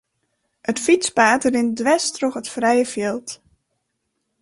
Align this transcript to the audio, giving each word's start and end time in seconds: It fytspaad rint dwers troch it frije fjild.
It 0.71 0.79
fytspaad 0.85 1.41
rint 1.53 1.77
dwers 1.79 2.05
troch 2.15 2.39
it 2.41 2.51
frije 2.55 2.85
fjild. 2.93 3.29